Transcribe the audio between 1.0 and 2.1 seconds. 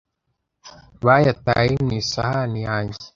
bayataye mu